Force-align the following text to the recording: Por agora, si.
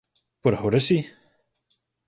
Por 0.43 0.53
agora, 0.55 0.79
si. 0.87 0.97